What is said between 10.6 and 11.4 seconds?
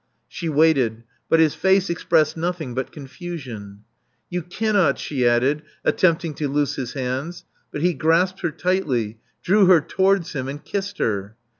kissed her.